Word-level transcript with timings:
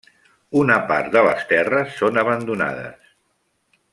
Una 0.61 0.77
part 0.91 1.11
de 1.17 1.23
les 1.27 1.43
terres 1.51 1.93
són 2.01 2.19
abandonades. 2.23 3.15